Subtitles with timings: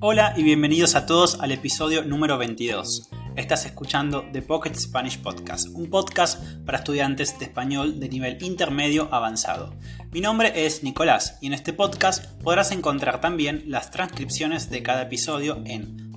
[0.00, 3.08] Hola y bienvenidos a todos al episodio número 22.
[3.36, 9.08] Estás escuchando The Pocket Spanish Podcast, un podcast para estudiantes de español de nivel intermedio
[9.12, 9.74] avanzado.
[10.12, 15.02] Mi nombre es Nicolás y en este podcast podrás encontrar también las transcripciones de cada
[15.02, 16.08] episodio en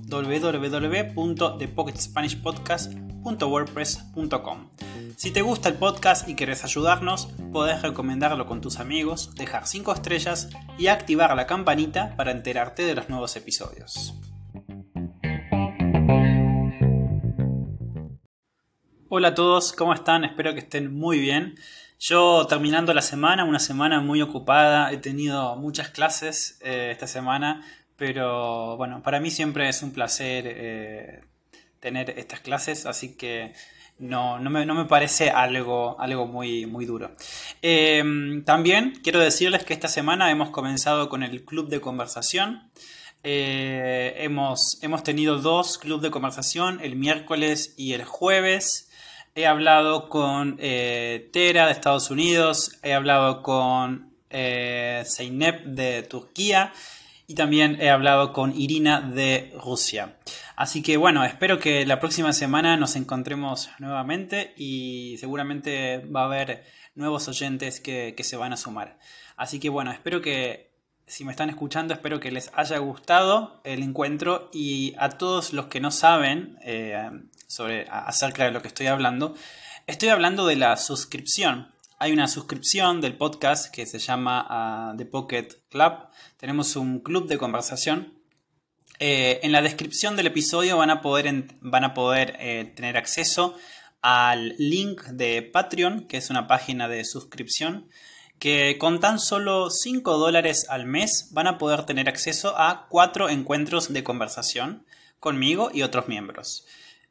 [3.21, 4.69] www.thepocketspanishpodcast.wordpress.com.
[5.15, 9.93] Si te gusta el podcast y quieres ayudarnos, podés recomendarlo con tus amigos, dejar 5
[9.93, 14.15] estrellas y activar la campanita para enterarte de los nuevos episodios.
[19.09, 20.23] Hola a todos, ¿cómo están?
[20.23, 21.55] Espero que estén muy bien.
[21.99, 27.63] Yo terminando la semana, una semana muy ocupada, he tenido muchas clases eh, esta semana,
[27.97, 31.21] pero bueno, para mí siempre es un placer eh,
[31.81, 33.53] tener estas clases, así que
[33.99, 37.11] no, no, me, parece algo, algo muy, muy duro.
[37.61, 42.71] Em, también quiero decirles que esta semana hemos comenzado con el club de conversación.
[43.23, 48.89] Eh, hemos, hemos tenido dos clubes de conversación, el miércoles y el jueves.
[49.35, 56.73] He hablado con eh, Tera de Estados Unidos, he hablado con eh, Zeynep de Turquía
[57.31, 60.17] y también he hablado con Irina de Rusia.
[60.57, 66.25] Así que bueno, espero que la próxima semana nos encontremos nuevamente y seguramente va a
[66.25, 68.99] haber nuevos oyentes que, se van a sumar.
[69.37, 70.73] Así que bueno, espero que
[71.07, 75.67] si me están escuchando, espero que les haya gustado el encuentro y a todos los
[75.67, 77.11] que no saben eh,
[77.47, 79.35] sobre, acerca de lo que estoy hablando,
[79.87, 85.05] estoy hablando de la suscripción hay una suscripción del podcast que se llama ah, The
[85.05, 85.93] Pocket Club.
[86.37, 88.19] Tenemos un club de conversación.
[88.97, 93.55] Eh, en la descripción del episodio van a poder, van a poder eh, tener acceso
[94.01, 97.87] al link de Patreon, que es una página de suscripción,
[98.39, 103.29] que con tan solo 5 dólares al mes van a poder tener acceso a 4
[103.29, 104.87] encuentros de conversación
[105.19, 106.65] conmigo y otros miembros.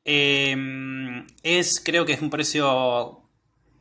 [0.04, 0.56] Eh,
[1.44, 3.19] es, creo que es un precio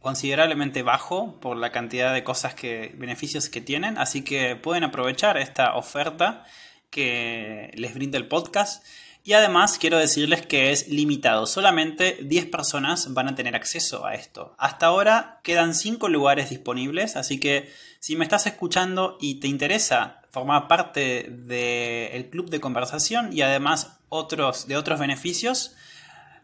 [0.02, 5.38] considerablemente bajo por la cantidad de cosas que beneficios que tienen, así que pueden aprovechar
[5.38, 6.46] esta oferta
[6.90, 8.86] que les brinda el podcast.
[9.24, 14.16] Y además quiero decirles que es limitado, solamente 10 personas van a tener acceso a
[14.16, 14.56] esto.
[14.58, 20.22] Hasta ahora quedan 5 lugares disponibles, así que si me estás escuchando y te interesa
[20.32, 25.76] formar parte del club de conversación y además otros, de otros beneficios,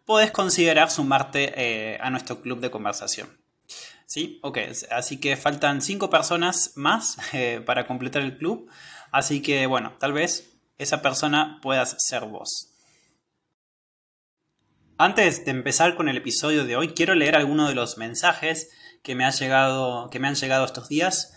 [0.05, 3.44] puedes considerar sumarte eh, a nuestro club de conversación.
[4.05, 4.59] Sí, ok.
[4.91, 8.69] Así que faltan cinco personas más eh, para completar el club.
[9.11, 12.71] Así que bueno, tal vez esa persona puedas ser vos.
[14.97, 18.69] Antes de empezar con el episodio de hoy, quiero leer algunos de los mensajes
[19.03, 21.33] que me, ha llegado, que me han llegado estos días.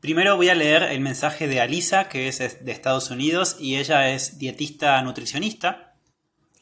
[0.00, 4.10] Primero voy a leer el mensaje de Alisa, que es de Estados Unidos y ella
[4.10, 5.87] es dietista nutricionista.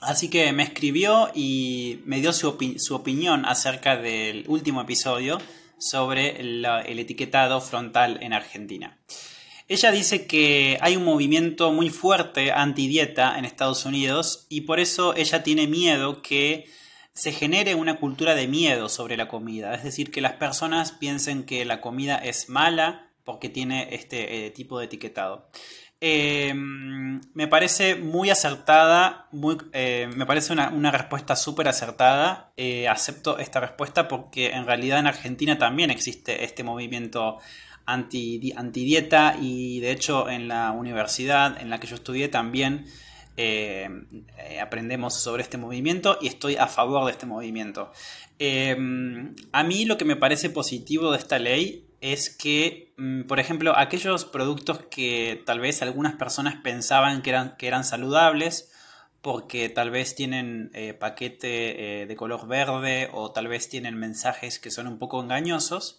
[0.01, 2.49] Así que me escribió y me dio su,
[2.95, 5.39] opinión acerca del último episodio
[5.79, 8.99] sobre el etiquetado frontal en Argentina.
[9.69, 15.17] Ella dice que hay un movimiento muy fuerte anti-dieta en Estados Unidos y por eso
[15.17, 16.67] ella tiene miedo que
[17.15, 19.75] se genere una cultura de miedo sobre la comida.
[19.75, 24.51] Es decir, que las personas piensen que la comida es mala porque tiene este eh,
[24.53, 25.49] tipo de etiquetado.
[26.01, 29.29] Em, me parece muy acertada,
[29.73, 32.53] eh, me parece una, respuesta súper acertada.
[32.57, 37.39] Eh, acepto esta respuesta porque en realidad en Argentina también existe este movimiento
[37.87, 42.87] anti, dieta y de hecho en la universidad en la que yo estudié también
[43.37, 43.89] eh,
[44.61, 47.91] aprendemos sobre este movimiento y estoy a favor de este movimiento.
[48.39, 53.41] Em, a mí lo que me parece positivo de esta ley es que, mm, por
[53.41, 58.71] ejemplo, aquellos productos que tal vez algunas personas pensaban que eran, que eran saludables,
[59.23, 64.59] porque tal vez tienen eh, paquete eh, de color verde o tal vez tienen mensajes
[64.59, 65.99] que son un poco engañosos,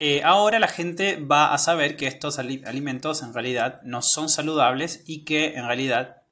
[0.00, 5.02] eh, ahora la gente va a saber que estos alimentos en realidad no son saludables
[5.06, 6.22] y que en realidad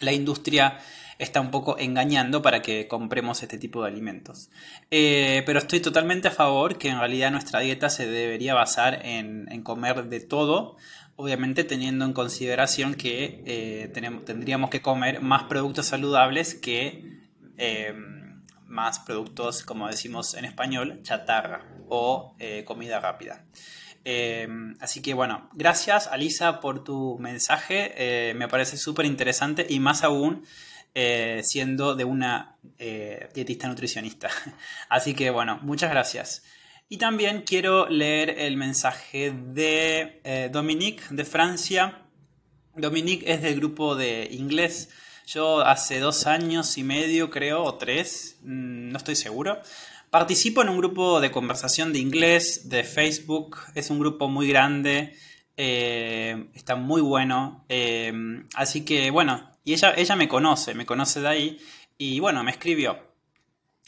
[0.00, 0.78] la industria
[1.18, 4.50] está un poco engañando para que compremos este tipo de alimentos.
[4.90, 9.46] Eh, pero estoy totalmente a favor que en realidad nuestra dieta se debería basar en,
[9.62, 10.76] comer de todo,
[11.16, 13.92] obviamente teniendo en consideración que eh,
[14.24, 17.20] tendríamos que comer más productos saludables que
[17.56, 17.94] eh,
[18.66, 22.36] más productos, como decimos en español, chatarra o
[22.66, 23.44] comida rápida.
[24.80, 30.44] así que bueno, gracias Alisa por tu mensaje, me parece súper interesante y más aún
[30.98, 34.30] eh, siendo de una eh, dietista nutricionista.
[34.88, 36.42] Así que bueno, muchas gracias.
[36.88, 41.98] Y también quiero leer el mensaje de eh, Dominique de Francia.
[42.74, 44.88] Dominique es del grupo de inglés.
[45.26, 49.60] Yo hace dos años y medio, creo, o tres, mm, no estoy seguro.
[50.08, 53.58] Participo en un grupo de conversación de inglés de Facebook.
[53.74, 55.14] Es un grupo muy grande.
[55.58, 57.66] Está muy bueno.
[58.54, 61.60] Así que, bueno, y ella, ella me conoce, me conoce de ahí.
[61.98, 63.00] Y bueno, me escribió.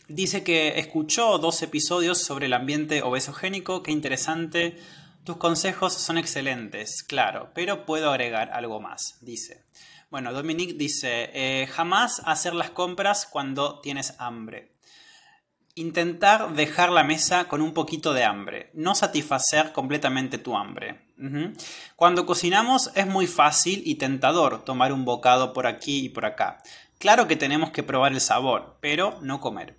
[0.09, 4.77] Dice que escuchó dos episodios sobre el ambiente obesogénico, qué interesante.
[5.23, 9.67] Tus consejos son excelentes, claro, pero puedo agregar algo más, dice.
[10.11, 14.73] Bueno, Dominique dice, eh, jamás hacer las compras cuando tienes hambre.
[15.77, 21.08] Intentar dejar la mesa con un poquito de hambre, no satisfacer completamente tu hambre.
[21.97, 26.63] Cuando cocinamos es muy fácil y tentador tomar un bocado por aquí y por acá.
[26.99, 29.77] Claro que tenemos que probar el sabor, pero no comer.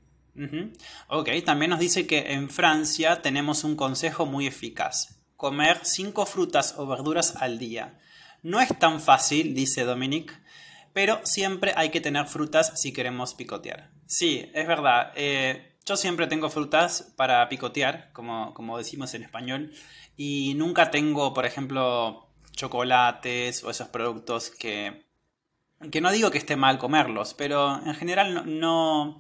[1.08, 5.20] Ok, también nos dice que en Francia tenemos un consejo muy eficaz.
[5.36, 8.00] Comer 5 frutas o verduras al día.
[8.42, 10.34] No es tan fácil, dice Dominique,
[10.94, 13.90] pero siempre hay que tener frutas si queremos picotear.
[14.06, 15.12] Sí, es verdad.
[15.16, 19.74] Eh, yo siempre tengo frutas para picotear, como, como decimos en español,
[20.22, 25.06] y nunca tengo, por ejemplo, chocolates o esos productos que,
[25.90, 29.18] que no digo que esté mal comerlos, pero en general no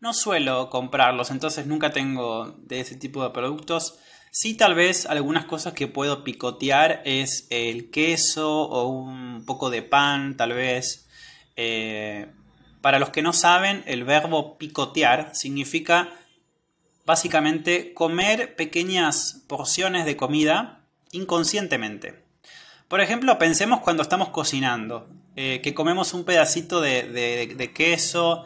[0.00, 3.98] no suelo comprarlos, entonces nunca tengo de ese tipo de productos.
[4.32, 9.82] Sí, tal vez algunas cosas que puedo picotear es el queso o un poco de
[9.82, 11.06] pan, tal vez.
[11.54, 12.26] Eh,
[12.80, 16.12] para los que no saben, el verbo picotear significa
[17.10, 22.24] básicamente comer pequeñas porciones de comida inconscientemente.
[22.86, 28.44] Por ejemplo, pensemos cuando estamos cocinando, eh, que comemos un pedacito de queso,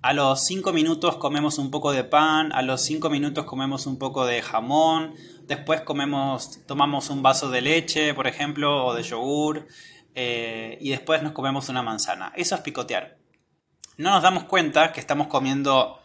[0.00, 3.98] a los 5 minutos comemos un poco de pan, a los 5 minutos comemos un
[3.98, 9.66] poco de jamón, después comemos, tomamos un vaso de leche, por ejemplo, o de yogur,
[10.14, 12.32] eh, y después nos comemos una manzana.
[12.34, 13.18] Eso es picotear.
[13.98, 16.00] No nos damos cuenta que estamos comiendo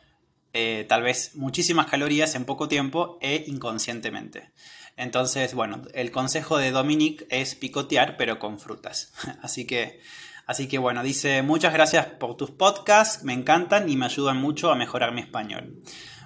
[0.53, 4.51] eh, tal vez muchísimas calorías en poco tiempo e inconscientemente.
[4.97, 9.13] Entonces, bueno, el consejo de Dominic es picotear, pero con frutas.
[9.41, 9.99] Así que
[10.47, 14.69] Así que bueno, dice muchas gracias por tus podcasts, me encantan y me ayudan mucho
[14.69, 15.81] a mejorar mi español.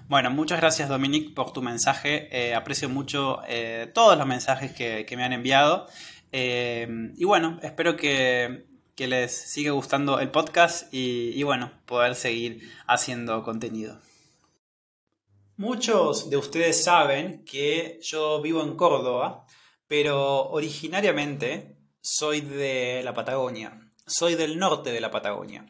[0.07, 5.05] Bueno, muchas gracias Dominic por tu mensaje, eh, aprecio mucho eh, todos los mensajes que,
[5.15, 5.87] me han enviado.
[6.31, 8.65] Y bueno, espero que,
[8.97, 13.99] les siga gustando el podcast y bueno, poder seguir haciendo contenido.
[15.57, 19.45] Muchos de ustedes saben que yo vivo en Córdoba,
[19.87, 25.65] pero originariamente soy de la Patagonia soy del norte de la Patagonia.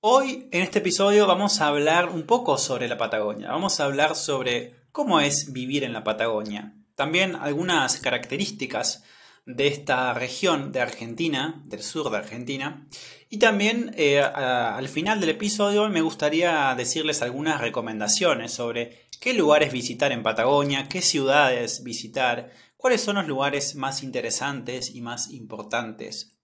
[0.00, 3.50] Hoy en este episodio vamos a hablar un poco sobre la Patagonia.
[3.50, 6.74] Vamos a hablar sobre cómo es vivir en la Patagonia.
[6.94, 9.04] También algunas características
[9.44, 12.86] de esta región de Argentina, del sur de Argentina.
[13.28, 19.72] Y también eh, al final del episodio me gustaría decirles algunas recomendaciones sobre qué lugares
[19.72, 26.38] visitar en Patagonia, qué ciudades visitar, cuáles son los lugares más interesantes y más importantes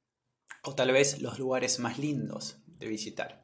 [0.63, 3.43] o tal vez los lugares más lindos de visitar.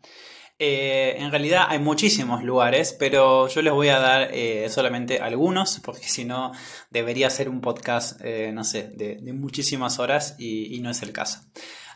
[0.60, 5.80] Eh, en realidad hay muchísimos lugares, pero yo les voy a dar eh, solamente algunos,
[5.80, 6.52] porque si no
[6.90, 11.12] debería ser un podcast, eh, no sé, de, muchísimas horas y, y, no es el
[11.12, 11.40] caso.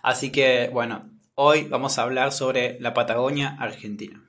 [0.03, 4.25] Así que bueno, hoy vamos a hablar sobre la Patagonia Argentina.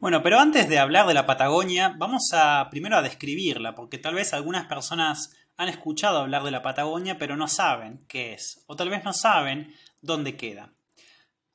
[0.00, 4.14] Bueno, pero antes de hablar de la Patagonia, vamos a primero a describirla, porque tal
[4.14, 8.76] vez algunas personas han escuchado hablar de la Patagonia, pero no saben qué es, o
[8.76, 10.72] tal vez no saben dónde queda.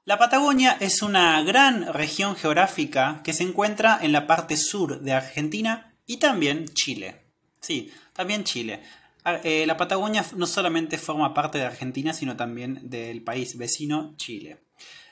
[0.06, 5.14] La Patagonia es una gran región geográfica que se encuentra en la parte sur de
[5.14, 7.22] Argentina y también Chile.
[7.60, 8.82] Sí, también Chile.
[9.24, 14.16] Ah, eh, la Patagonia no solamente forma parte de Argentina, sino también del país vecino
[14.16, 14.64] Chile.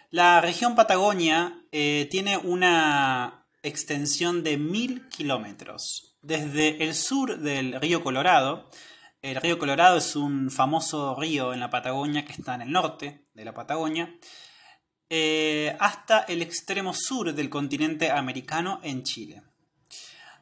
[0.09, 6.06] La región Patagonia eh, tiene una extensión de mil kilómetros.
[6.21, 8.69] Desde el sur del río Colorado,
[9.21, 13.25] el río Colorado es un famoso río en la Patagonia que está en el norte
[13.33, 14.15] de la Patagonia,
[15.09, 19.43] eh, hasta el extremo sur del continente americano en Chile.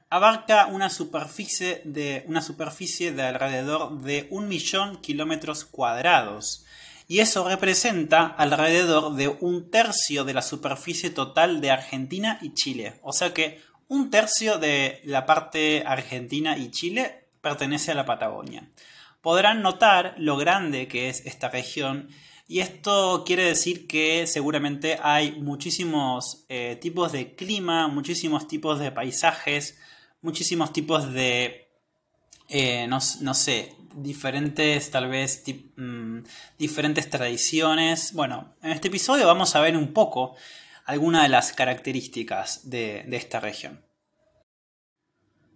[0.10, 6.66] Abarca una superficie de, una superficie de alrededor de un millón kilómetros cuadrados
[7.08, 13.00] y eso representa alrededor de un tercio de la superficie total de Argentina y Chile.
[13.04, 18.70] O sea que un tercio de la parte Argentina y Chile pertenece a la Patagonia.
[19.22, 22.10] Podrán notar lo grande que es esta región
[22.48, 28.92] Y esto quiere decir que seguramente hay muchísimos eh, tipos de clima, muchísimos tipos de
[28.92, 29.80] paisajes,
[30.22, 31.68] muchísimos tipos de,
[32.50, 33.02] eh, no,
[33.34, 35.44] sé, diferentes, tal vez,
[35.76, 36.20] mm,
[36.60, 38.14] diferentes tradiciones.
[38.14, 40.36] Bueno, en este episodio vamos a ver un poco
[40.86, 43.86] algunas de las características de esta región.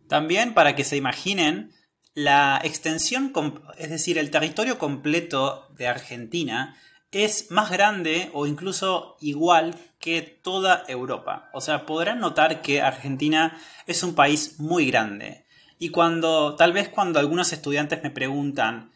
[0.07, 1.71] También para que se imaginen,
[2.15, 3.31] la extensión,
[3.77, 6.75] es decir, el territorio completo de Argentina
[7.11, 11.49] es más grande o incluso igual que toda Europa.
[11.53, 15.45] O sea, podrán notar que Argentina es un país muy grande.
[15.77, 18.91] Y cuando, tal vez cuando algunos estudiantes me preguntan,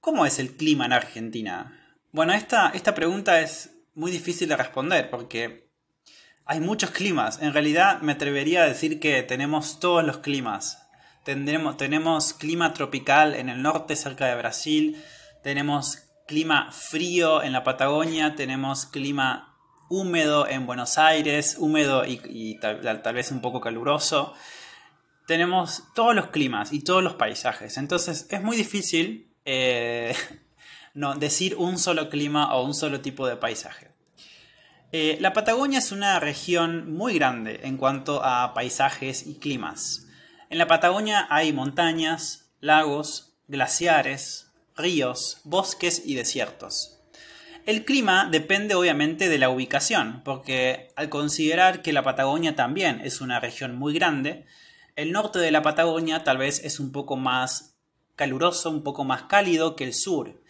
[0.00, 1.96] ¿cómo es el clima en Argentina?
[2.12, 5.71] Bueno, esta, esta pregunta es muy difícil de responder porque
[6.44, 7.40] hay muchos climas.
[7.40, 10.82] En realidad me atrevería a decir que tenemos todos los climas
[11.24, 15.02] tenemos clima tropical en el norte, cerca de Brasil.
[15.42, 18.34] Tenemos clima frío en la Patagonia.
[18.34, 19.56] Tenemos clima
[19.88, 24.34] húmedo en Buenos Aires, húmedo y, tal, vez un poco caluroso.
[25.26, 27.76] Tenemos todos los climas y todos los paisajes.
[27.76, 30.16] Entonces es muy difícil eh,
[30.94, 33.91] no, decir un solo clima o un solo tipo de paisaje.
[34.94, 40.06] Eh, la Patagonia es una región muy grande en cuanto a paisajes y climas.
[40.50, 46.98] En la Patagonia hay montañas, lagos, glaciares, ríos, bosques y desiertos.
[47.64, 53.22] El clima depende obviamente de la ubicación, porque al considerar que la Patagonia también es
[53.22, 54.44] una región muy grande,
[54.94, 57.76] el norte de la Patagonia tal vez es un poco más
[58.14, 60.42] caluroso, un poco más cálido que el sur,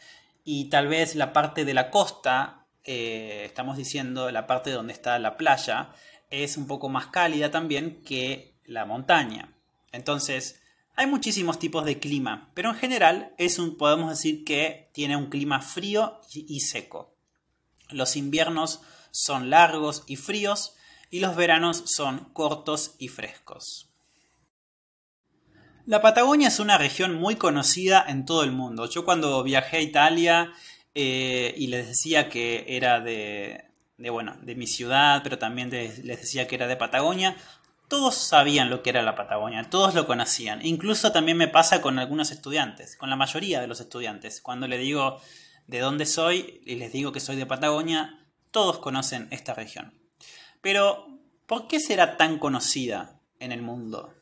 [0.42, 5.18] y tal vez la parte de la costa, eh, estamos diciendo la parte donde está
[5.18, 5.92] la playa,
[6.30, 9.54] es un poco más cálida también que la montaña.
[9.92, 10.60] Entonces,
[10.94, 15.30] hay muchísimos tipos de clima, pero en general es un, podemos decir que tiene un
[15.30, 17.14] clima frío y seco.
[17.90, 20.74] Los inviernos son largos y fríos
[21.10, 23.92] y los veranos son cortos y frescos.
[25.84, 28.88] La Patagonia es una región muy conocida en todo el mundo.
[28.88, 30.52] Yo cuando viajé a Italia
[30.94, 33.64] eh, y les decía que era de,
[33.98, 37.36] bueno, de mi ciudad, pero también les decía que era de Patagonia,
[37.88, 40.64] todos sabían lo que era la Patagonia, todos lo conocían.
[40.64, 44.40] Incluso también me pasa con algunos estudiantes, con la mayoría de los estudiantes.
[44.40, 45.20] Cuando le digo
[45.66, 48.18] de dónde soy y les digo que soy de Patagonia,
[48.50, 49.92] todos conocen esta región.
[50.62, 51.06] Pero,
[51.46, 54.14] ¿por qué será tan conocida en el mundo?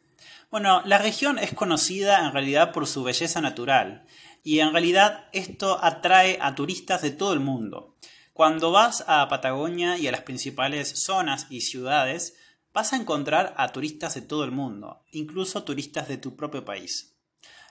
[0.50, 4.04] Bueno, la región es conocida en realidad por su belleza natural
[4.42, 7.96] y en realidad esto atrae a turistas de todo el mundo.
[8.32, 12.36] Cuando vas a Patagonia y a las principales zonas y ciudades,
[12.72, 17.16] vas a encontrar a turistas de todo el mundo, incluso turistas de tu propio país.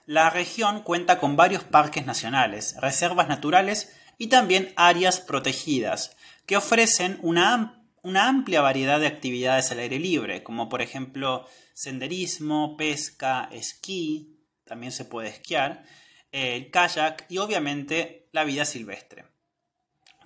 [0.06, 7.18] La región cuenta con varios parques nacionales, reservas naturales y también áreas protegidas, que ofrecen
[7.22, 14.92] una, amplia variedad de actividades al aire libre, como por ejemplo senderismo, pesca, esquí, también
[14.92, 15.84] se puede esquiar,
[16.32, 19.24] el kayak y obviamente la vida silvestre.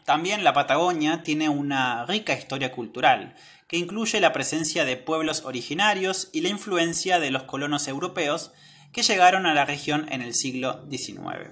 [0.05, 3.35] También la Patagonia tiene una rica historia cultural,
[3.69, 8.53] que incluye la presencia de pueblos originarios y la influencia de los colonos europeos
[8.93, 11.51] que llegaron a la región en el siglo XIX.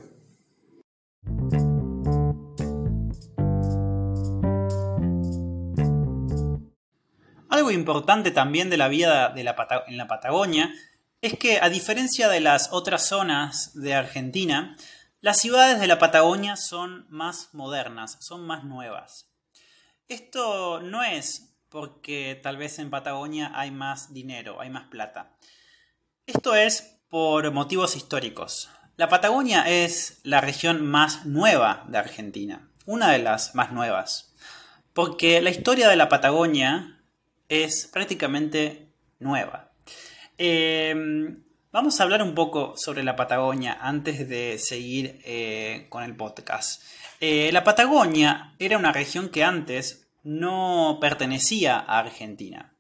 [7.49, 10.75] Algo importante también de la vida en la Patagonia
[11.22, 14.76] es que, a diferencia de las otras zonas de Argentina,
[15.20, 19.30] las ciudades de la Patagonia son más modernas, son más nuevas.
[20.08, 25.38] Esto no es porque tal vez en Patagonia hay más dinero, hay más plata.
[26.26, 28.68] Esto es por motivos históricos.
[28.96, 34.34] La Patagonia es la región más nueva de Argentina, una de las más nuevas,
[34.92, 37.00] porque la historia de la Patagonia
[37.48, 39.71] es prácticamente nueva.
[40.44, 46.16] Em, vamos a hablar un poco sobre la Patagonia antes de seguir eh, con el
[46.16, 46.82] podcast.
[47.20, 52.75] Eh, la Patagonia era una región que antes no pertenecía a Argentina.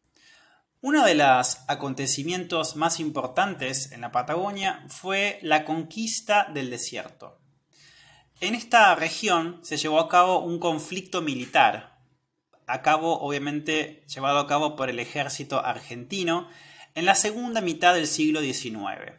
[0.80, 7.38] Uno de los acontecimientos más importantes en la Patagonia fue la conquista del desierto.
[8.40, 12.00] En esta región se llevó a cabo un conflicto militar,
[12.66, 16.48] a cabo obviamente llevado a cabo por el ejército argentino
[16.94, 19.12] en la segunda mitad del siglo XIX.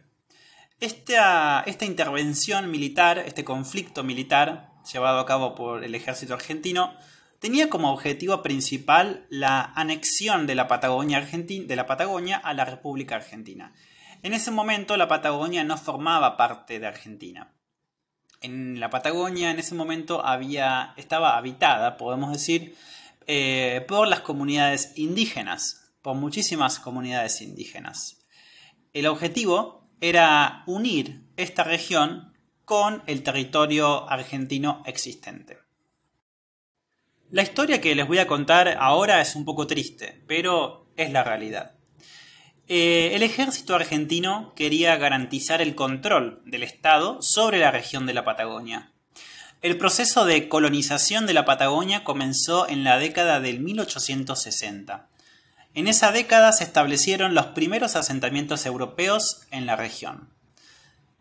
[0.79, 6.93] Esta, esta intervención militar, este conflicto militar llevado a cabo por el ejército argentino,
[7.39, 13.15] tenía como objetivo principal la anexión de la Patagonia, de la Patagonia a la República
[13.15, 13.73] Argentina.
[14.23, 17.53] En ese momento la Patagonia no formaba parte de Argentina.
[18.41, 22.75] en la Patagonia en ese momento había, estaba habitada, podemos decir,
[23.25, 28.19] eh, por las comunidades indígenas, por muchísimas comunidades indígenas.
[28.93, 32.33] El objetivo era unir esta región
[32.65, 35.57] con el territorio argentino existente.
[37.31, 41.24] La historia que les voy a contar ahora es un poco triste, pero es la
[41.24, 41.75] realidad.
[42.67, 48.24] Eh, el ejército argentino quería garantizar el control del Estado sobre la región de la
[48.24, 48.91] Patagonia.
[49.62, 55.10] El proceso de colonización de la Patagonia comenzó en la década del 1860.
[55.75, 60.29] En esa década se establecieron los primeros asentamientos europeos en la región.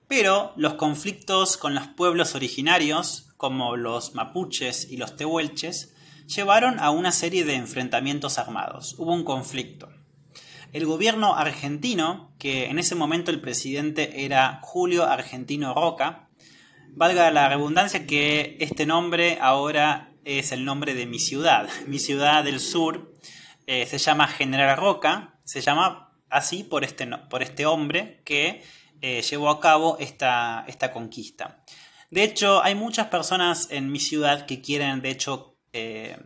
[0.09, 5.94] Pero los conflictos con los pueblos originarios, como los mapuches y los tehuelches,
[6.26, 8.94] llevaron a una serie de enfrentamientos armados.
[8.99, 9.88] Hubo un conflicto.
[10.75, 16.28] El gobierno argentino, que en ese momento el presidente era Julio Argentino Roca,
[16.90, 21.71] valga la redundancia que este nombre ahora es el nombre de mi ciudad.
[21.87, 23.12] Mi ciudad del sur
[23.66, 28.62] eh, se llama General Roca, se llama así por este, por este hombre que
[29.00, 31.62] eh, llevó a cabo esta, esta conquista.
[32.11, 36.19] De hecho, hay muchas personas en mi ciudad que quieren, de hecho, eh,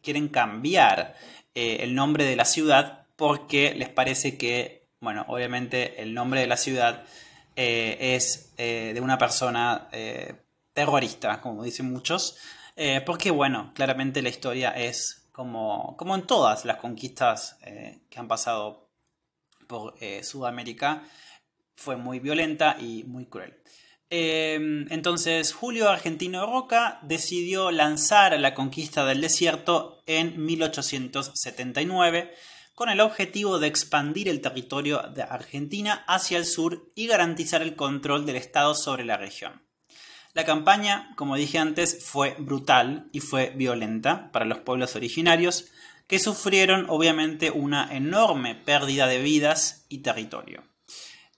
[0.00, 1.14] quieren cambiar
[1.54, 6.56] el nombre de la ciudad porque les parece que, bueno, obviamente el nombre de la
[6.56, 7.04] ciudad
[7.54, 9.88] es de una persona
[10.72, 12.36] terrorista, como dicen muchos,
[13.06, 17.58] porque, bueno, claramente la historia es como, en todas las conquistas
[18.08, 18.88] que han pasado
[19.66, 21.02] por Sudamérica,
[21.74, 23.60] fue muy violenta y muy cruel.
[24.10, 32.32] entonces Julio Argentino Roca decidió lanzar la conquista del desierto en 1879
[32.76, 37.74] con el objetivo de expandir el territorio de Argentina hacia el sur y garantizar el
[37.74, 39.62] control del Estado sobre la región.
[40.34, 45.66] La campaña, como dije antes, fue brutal y fue violenta para los pueblos originarios,
[46.08, 50.64] que sufrieron obviamente una enorme pérdida de vidas y territorio.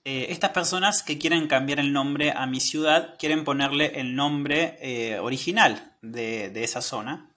[0.05, 4.79] Eh, estas personas que quieren cambiar el nombre a mi ciudad quieren ponerle el nombre
[4.81, 7.31] eh, original de, de esa zona,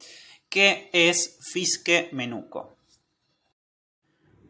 [0.48, 2.78] que es Fisque Menuco.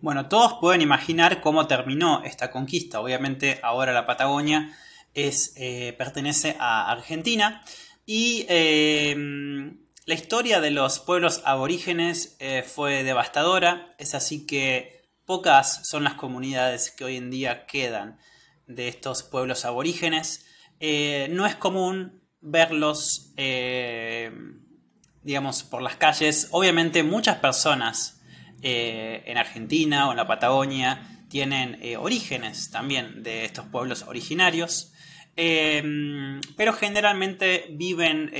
[0.01, 3.01] Bueno, todos pueden imaginar cómo terminó esta conquista.
[3.01, 4.77] Obviamente ahora la Patagonia
[5.13, 7.63] es, eh, pertenece a Argentina
[8.05, 13.93] y em, la historia de los pueblos aborígenes eh, fue devastadora.
[13.97, 18.17] Es así que pocas son las comunidades que hoy en día quedan
[18.65, 20.45] de estos pueblos aborígenes.
[20.79, 23.33] Eh, no es común verlos,
[25.23, 26.47] digamos, por las calles.
[26.51, 28.21] Obviamente muchas personas
[28.61, 34.88] en Argentina o en la Patagonia tienen orígenes también de estos pueblos originarios,
[35.41, 38.31] eh, pero generalmente viven,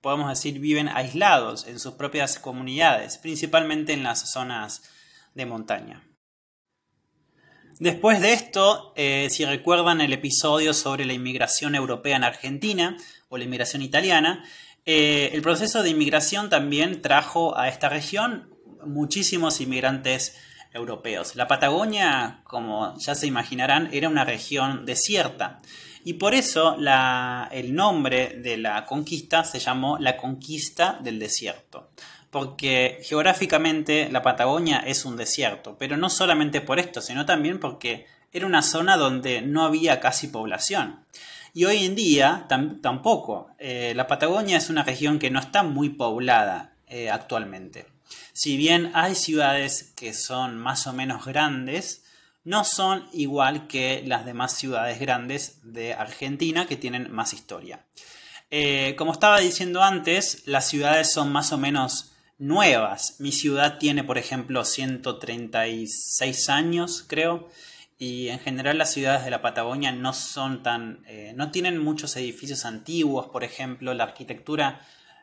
[0.00, 4.82] podemos decir, viven aislados en sus propias comunidades, principalmente en las zonas
[5.34, 6.02] de montaña.
[7.78, 12.96] Después de esto, si recuerdan el episodio sobre la inmigración europea en Argentina
[13.28, 14.44] o la inmigración italiana,
[14.84, 18.50] el proceso de inmigración también trajo a esta región
[18.84, 20.36] muchísimos inmigrantes
[20.72, 21.36] europeos.
[21.36, 25.60] La Patagonia, como ya se imaginarán, era una región desierta
[26.04, 26.76] y por eso
[27.50, 31.90] el nombre de la conquista se llamó la conquista del desierto.
[32.30, 38.06] Porque geográficamente la Patagonia es un desierto, pero no solamente por esto, sino también porque
[38.32, 41.00] era una zona donde no había casi población.
[41.52, 43.50] Y hoy en día tampoco.
[43.58, 47.86] Eh, la Patagonia es una región que no está muy poblada eh, actualmente.
[48.32, 52.04] Si bien hay ciudades que son más o menos grandes,
[52.44, 57.84] no son igual que las demás ciudades grandes de Argentina que tienen más historia.
[58.50, 63.16] Eh, como estaba diciendo antes, las ciudades son más o menos nuevas.
[63.20, 67.48] Mi ciudad tiene, por ejemplo, 136 años, creo,
[67.98, 72.16] y en general las ciudades de la Patagonia no son tan, eh, no tienen muchos
[72.16, 74.80] edificios antiguos, por ejemplo, la arquitectura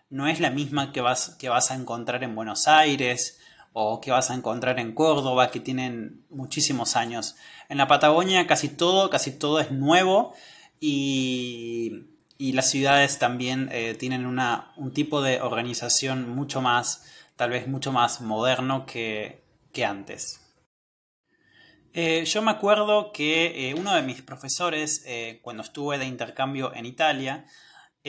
[0.09, 3.39] no es la misma que vas, que vas a encontrar en Buenos Aires
[3.73, 7.35] o que vas a encontrar en Córdoba, que tienen muchísimos años.
[7.69, 10.33] En la Patagonia casi todo, casi todo es nuevo
[10.79, 12.05] y,
[12.39, 17.91] las ciudades también eh, tienen una, un tipo de organización mucho más, tal vez mucho
[17.91, 19.43] más moderno que,
[19.85, 20.41] antes.
[21.93, 25.05] Eh, yo me acuerdo que eh, uno de mis profesores,
[25.43, 27.45] cuando estuve de intercambio en Italia,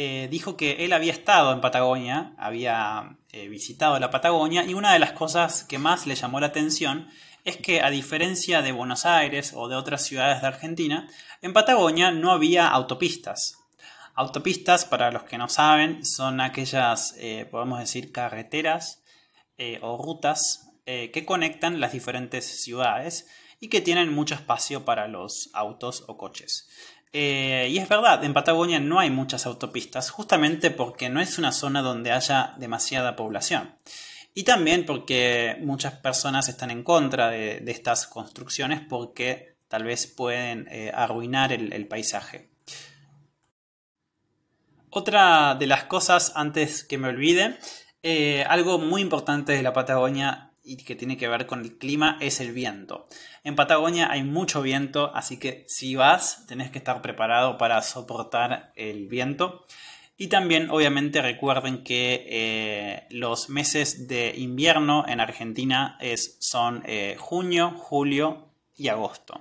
[0.01, 4.93] eh, dijo que él había estado en Patagonia, había eh, visitado la Patagonia y una
[4.93, 7.09] de las cosas que más le llamó la atención
[7.45, 11.11] es que a diferencia de Buenos Aires o de otras ciudades de Argentina,
[11.43, 13.59] en Patagonia no había autopistas.
[14.15, 19.03] Autopistas, para los que no saben, son aquellas, eh, podemos decir, carreteras
[19.81, 23.27] o rutas que conectan las diferentes ciudades
[23.59, 26.69] y que tienen mucho espacio para los autos o coches.
[27.13, 31.83] Y es verdad, en Patagonia no hay muchas autopistas, justamente porque no es una zona
[31.83, 33.75] donde haya demasiada población.
[34.35, 40.69] Y también porque muchas personas están en contra de, estas construcciones porque tal vez pueden
[40.95, 42.51] arruinar el paisaje.
[44.91, 47.59] Otra de las cosas, antes que me olvide,
[48.03, 52.17] eh, algo muy importante de la Patagonia y que tiene que ver con el clima
[52.21, 53.07] es el viento.
[53.49, 58.75] En Patagonia hay mucho viento, así que si vas tenés que estar preparado para soportar
[58.77, 59.65] el viento.
[60.19, 65.99] Y también obviamente recuerden que eh, los meses de invierno en Argentina
[66.41, 69.41] son eh, junio, julio y agosto.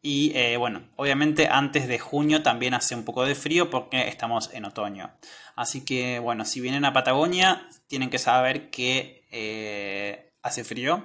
[0.00, 4.48] Y eh, bueno, obviamente antes de junio también hace un poco de frío porque estamos
[4.54, 5.12] en otoño.
[5.54, 11.04] Así que bueno, si vienen a Patagonia tienen que saber que hace frío,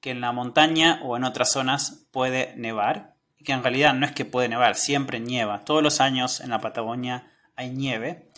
[0.00, 3.14] que en la montaña o en otras zonas puede nevar.
[3.38, 5.64] Y que en realidad no es que puede nevar, siempre nieva.
[5.64, 8.30] Todos los años en la Patagonia hay nieve.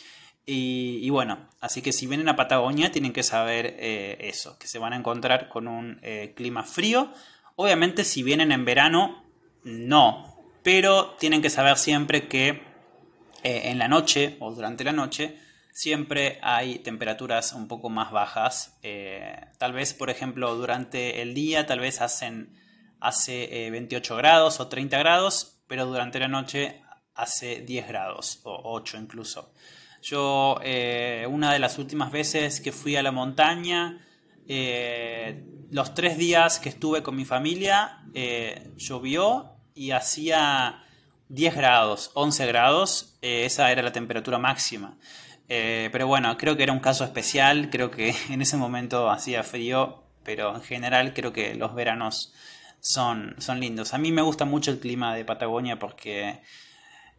[0.45, 4.79] Y, bueno, así que si vienen a Patagonia tienen que saber eh, eso, que se
[4.79, 6.01] van a encontrar con un
[6.35, 7.13] clima frío.
[7.55, 9.23] Obviamente si vienen en verano
[9.65, 12.63] no, pero tienen que saber siempre que
[13.43, 15.37] eh, en la noche o durante la noche
[15.73, 18.79] siempre hay temperaturas un poco más bajas.
[18.83, 22.55] Eh, tal vez, por ejemplo, durante el día tal vez hacen,
[23.01, 26.83] hace 28 eh, grados o 30 grados, pero durante la noche
[27.15, 29.53] hace 10 grados o 8 incluso.
[30.03, 30.57] Yo
[31.29, 34.05] una de las últimas veces que fui a la montaña,
[35.71, 38.03] los tres días que estuve con mi familia,
[38.77, 40.83] llovió y hacía
[41.33, 44.99] 10 grados, 11 grados, eh, esa era la temperatura máxima.
[45.55, 49.43] Eh, pero bueno, creo que era un caso especial, creo que en ese momento hacía
[49.43, 52.33] frío, pero en general creo que los veranos
[52.81, 53.93] son, son lindos.
[53.93, 56.41] A mí me gusta mucho el clima de Patagonia porque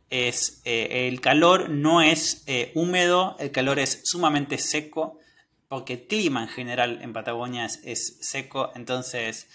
[0.10, 2.43] es, eh, el calor no es
[2.74, 5.19] húmedo, el calor es sumamente seco,
[5.67, 9.48] porque el clima en general en Patagonia es, seco, entonces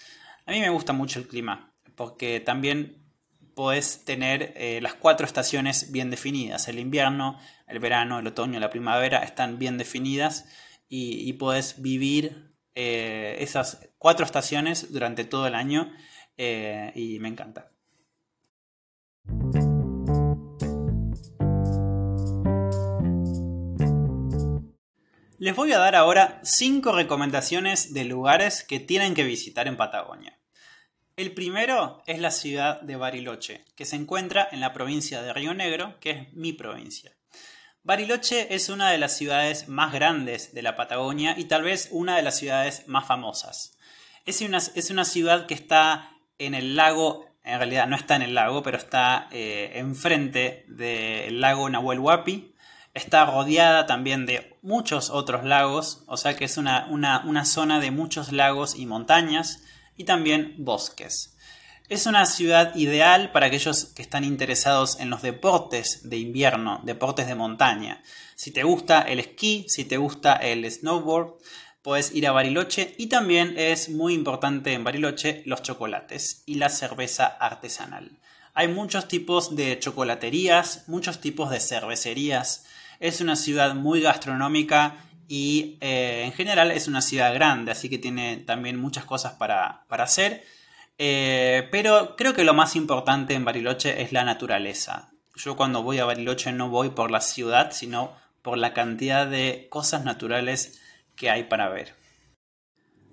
[0.45, 2.99] a mí me gusta mucho el clima porque también
[3.59, 6.69] puedes tener eh, las cuatro estaciones bien definidas.
[6.69, 7.37] El invierno,
[7.69, 10.45] el verano, el otoño, la primavera están bien definidas
[10.89, 15.91] y, puedes vivir eh, esas cuatro estaciones durante todo el año
[16.37, 17.71] eh, y me encanta.
[25.37, 30.37] Les voy a dar ahora cinco recomendaciones de lugares que tienen que visitar en Patagonia.
[31.15, 35.53] El primero es la ciudad de Bariloche, que se encuentra en la provincia de Río
[35.53, 37.18] Negro, que es mi provincia.
[37.83, 42.17] Bariloche es una de las ciudades más grandes de la Patagonia y tal vez una
[42.17, 43.77] de las ciudades más famosas.
[44.25, 48.21] Es una, es una ciudad que está en el lago, en realidad no está en
[48.21, 52.53] el lago, pero está eh, enfrente del lago Nahuel Huapi.
[52.93, 57.91] Está rodeada también de muchos otros lagos, o sea que es una, una zona de
[57.91, 59.63] muchos lagos y montañas
[59.95, 61.37] y también bosques.
[61.89, 67.25] Es una ciudad ideal para aquellos que están interesados en los deportes de invierno, deportes
[67.25, 68.03] de montaña.
[68.35, 71.33] Si te gusta el esquí, si te gusta el snowboard,
[71.81, 76.69] puedes ir a Bariloche y también es muy importante en Bariloche los chocolates y la
[76.69, 78.19] cerveza artesanal.
[78.53, 82.65] Hay muchos tipos de chocolaterías, muchos tipos de cervecerías.
[82.99, 84.97] Es una ciudad muy gastronómica
[85.27, 89.85] y eh, en general es una ciudad grande, así que tiene también muchas cosas para,
[89.89, 90.43] hacer.
[91.01, 95.11] Eh, pero creo que lo más importante en Bariloche es la naturaleza.
[95.33, 99.67] Yo cuando voy a Bariloche no voy por la ciudad, sino por la cantidad de
[99.69, 100.81] cosas naturales
[101.15, 101.95] que hay para ver.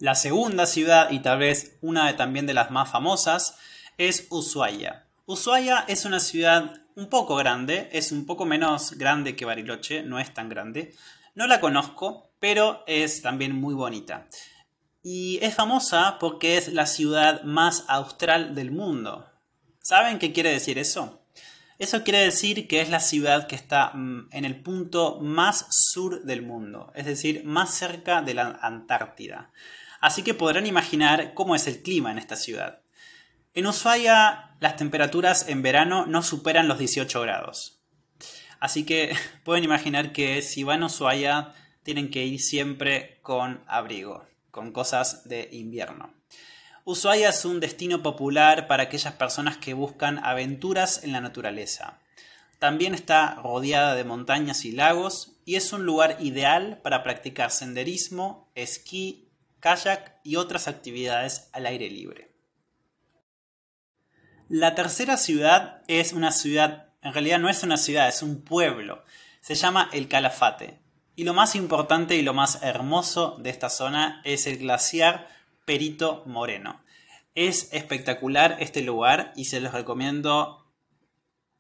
[0.01, 3.57] La segunda ciudad, y tal vez una de, también de las más famosas,
[3.99, 5.07] es Ushuaia.
[5.27, 10.18] Ushuaia es una ciudad un poco grande, es un poco menos grande que Bariloche, no
[10.18, 10.92] es tan grande,
[11.37, 14.27] no la conozco, pero es también muy bonita.
[15.09, 19.25] Y es famosa porque es la ciudad más austral del mundo.
[19.79, 21.23] ¿Saben qué quiere decir eso?
[21.79, 26.25] Eso quiere decir que es la ciudad que está mm, en el punto más sur
[26.25, 29.53] del mundo, es decir, más cerca de la Antártida.
[30.01, 32.81] Así que podrán imaginar cómo es el clima en esta ciudad.
[33.55, 37.79] En Ushuaia las temperaturas en verano no superan los 18 grados.
[38.59, 39.14] Así que
[39.45, 45.29] pueden imaginar que si van a Ushuaia tienen que ir siempre con abrigo, con cosas
[45.29, 46.14] de invierno.
[46.87, 52.01] Ushuaia es un destino popular para aquellas personas que buscan aventuras en la naturaleza.
[52.59, 58.51] También está rodeada de montañas y lagos y es un lugar ideal para practicar senderismo,
[58.55, 59.29] esquí,
[59.61, 62.33] kayak y otras actividades al aire libre.
[64.49, 69.05] La tercera ciudad es una ciudad, en realidad no es una ciudad, es un pueblo.
[69.42, 70.86] Se llama El Calafate.
[71.16, 75.29] Y lo más importante y lo más hermoso de esta zona es el glaciar
[75.64, 76.85] Perito Moreno.
[77.35, 80.66] Es espectacular este lugar y se los recomiendo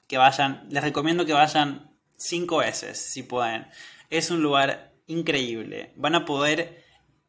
[0.06, 3.66] que vayan, les recomiendo que vayan cinco veces si pueden.
[4.10, 5.94] Es un lugar increíble.
[5.96, 6.84] Van a poder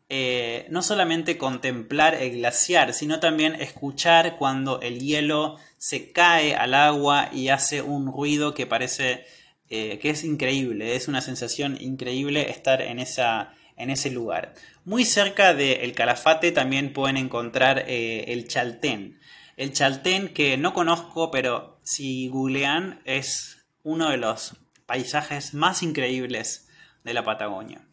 [0.09, 6.73] eh, no solamente contemplar el glaciar, sino también escuchar cuando el hielo se cae al
[6.73, 9.25] agua y hace un ruido que parece
[9.69, 10.95] eh, que es increíble.
[10.95, 14.53] Es una sensación increíble estar en, esa, en ese lugar.
[14.85, 19.19] Muy cerca del Calafate también pueden encontrar eh, el Chaltén.
[19.57, 26.69] El Chaltén que no conozco, pero si googlean es uno de los paisajes más increíbles
[27.03, 27.85] de la Patagonia.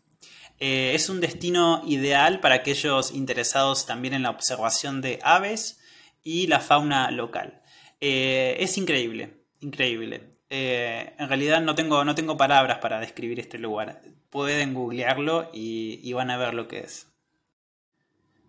[0.61, 5.81] Eh, es un destino ideal para aquellos interesados también en la observación de aves
[6.23, 7.63] y la fauna local.
[8.01, 10.34] Es increíble, increíble.
[10.51, 14.03] En realidad no tengo, no tengo palabras para describir este lugar.
[14.31, 17.09] Pueden googlearlo y van a ver lo que es.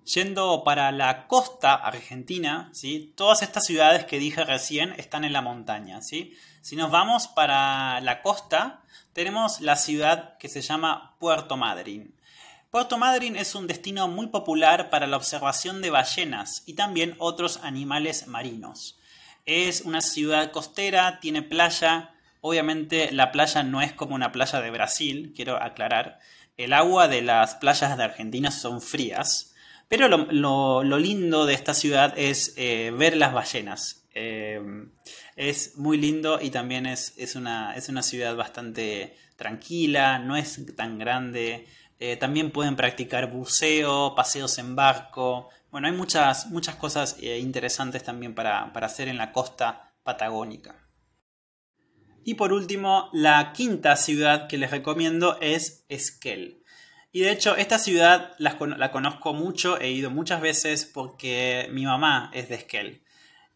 [0.06, 3.12] Yendo para la costa argentina, ¿sí?
[3.18, 6.00] todas estas ciudades que dije recién están en la montaña.
[6.04, 6.38] ¿sí?
[6.62, 12.14] Si nos vamos para la costa, tenemos la ciudad que se llama Puerto Madryn.
[12.70, 17.58] Puerto Madryn es un destino muy popular para la observación de ballenas y también otros
[17.64, 19.00] animales marinos.
[19.46, 22.16] Es una ciudad costera, tiene playa.
[22.42, 26.20] Obviamente la playa no es como una playa de Brasil, quiero aclarar.
[26.58, 29.54] El agua de las playas de Argentina son frías.
[29.88, 34.04] Pero lo, lindo de esta ciudad es eh, ver las ballenas.
[34.16, 34.62] Eh,
[35.36, 40.98] es muy lindo y también es, una, es una ciudad bastante tranquila, no es tan
[40.98, 41.68] grande.
[42.00, 45.50] Eh, también pueden practicar buceo, paseos en barco.
[45.76, 50.88] Bueno, hay muchas, muchas cosas interesantes también para, para hacer en la costa patagónica.
[52.24, 56.64] Y por último, la quinta ciudad que les recomiendo es Esquel.
[57.12, 58.58] Y de hecho, esta ciudad la,
[58.90, 63.04] conozco mucho, he ido muchas veces porque mi mamá es de Esquel.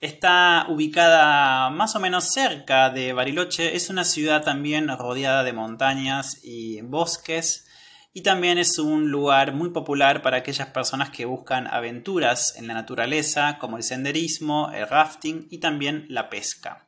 [0.01, 6.43] Está ubicada más o menos cerca de Bariloche, es una ciudad también rodeada de montañas
[6.43, 7.65] y bosques
[8.13, 12.73] y también es un lugar muy popular para aquellas personas que buscan aventuras en la
[12.73, 16.87] naturaleza como el senderismo, el rafting y también la pesca.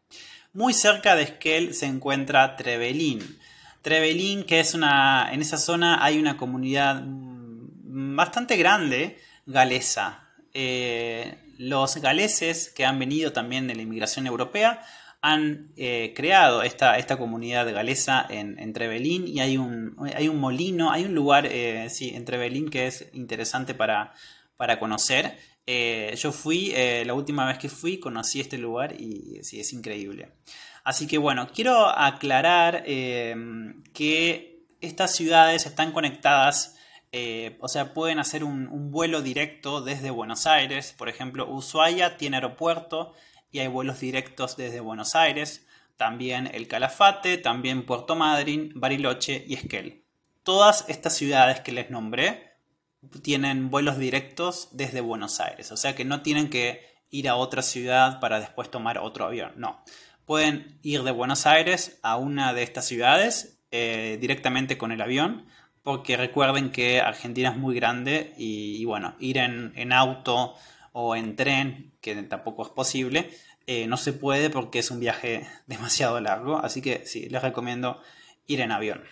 [0.54, 3.40] Muy cerca de Esquel se encuentra Trevelín,
[3.82, 5.30] Trevelin, que es una.
[5.32, 10.28] En esa zona hay una comunidad bastante grande galesa.
[10.54, 14.84] Eh, los galeses que han venido también de la inmigración europea
[15.22, 18.74] han eh, creado esta, esta, comunidad galesa en, en,
[19.28, 23.08] y hay un, hay un molino, hay un lugar eh, sí, en Trevelin que es
[23.14, 24.14] interesante para,
[24.58, 25.38] para conocer.
[26.18, 26.74] yo fui,
[27.06, 30.30] la última vez que fui, conocí este lugar y sí, es increíble.
[30.84, 33.36] Así que bueno, quiero aclarar eh,
[33.94, 36.76] que estas ciudades están conectadas,
[37.12, 40.96] eh, o sea, pueden hacer un, vuelo directo desde Buenos Aires.
[40.98, 43.14] Por ejemplo, Ushuaia tiene aeropuerto
[43.52, 45.66] y hay vuelos directos desde Buenos Aires.
[45.98, 50.04] También el Calafate, también Puerto Madryn, Bariloche y Esquel.
[50.44, 52.54] Todas estas ciudades que les nombré
[53.22, 57.64] tienen vuelos directos desde Buenos Aires, o sea que no tienen que ir a otra
[57.64, 59.84] ciudad para después tomar otro avión, no
[60.32, 65.46] pueden ir de Buenos Aires a una de estas ciudades eh, directamente con el avión,
[65.84, 70.56] porque recuerden que Argentina es muy grande y, bueno, ir en, auto
[70.94, 73.30] o en tren, que tampoco es posible,
[73.68, 78.02] eh, no se puede porque es un viaje demasiado largo, así que sí, les recomiendo
[78.48, 79.04] ir en avión.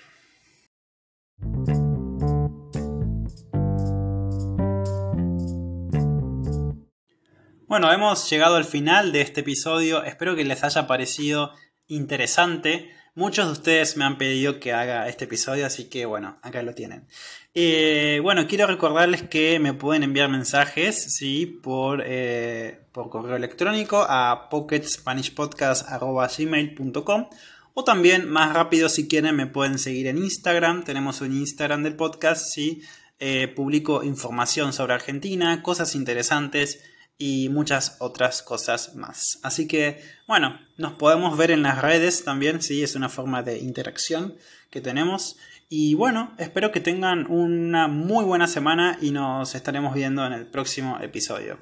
[7.68, 10.04] Bueno, hemos llegado al final de este episodio.
[10.04, 11.54] Espero que les haya parecido
[11.86, 12.92] interesante.
[13.20, 16.74] Muchos de ustedes me han pedido que haga este episodio, así que bueno, acá lo
[16.74, 17.06] tienen.
[17.54, 21.46] Eh, bueno, quiero recordarles que me pueden enviar mensajes ¿sí?
[21.46, 27.30] por, eh, por correo electrónico a pocketspanishpodcast.gmail.com
[27.74, 30.86] o también más rápido si quieren me pueden seguir en Instagram.
[30.86, 32.84] Tenemos un Instagram del podcast, ¿sí?
[33.20, 36.86] Eh, publico información sobre Argentina, cosas interesantes
[37.20, 39.40] y muchas otras cosas más.
[39.44, 43.60] Así que, bueno, nos podemos ver en las redes también, sí, es una forma de
[43.60, 44.36] interacción
[44.72, 45.38] que tenemos.
[45.68, 50.48] Y bueno, espero que tengan una muy buena semana y nos estaremos viendo en el
[50.48, 51.60] próximo episodio.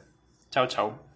[0.51, 1.06] Chao, chao.